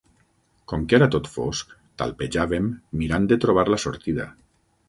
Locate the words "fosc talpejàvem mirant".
1.33-3.31